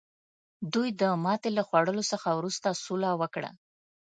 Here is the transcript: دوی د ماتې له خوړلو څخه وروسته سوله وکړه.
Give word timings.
دوی 0.73 0.89
د 1.01 1.03
ماتې 1.23 1.49
له 1.57 1.63
خوړلو 1.67 2.03
څخه 2.11 2.27
وروسته 2.39 2.79
سوله 2.83 3.09
وکړه. 3.21 3.49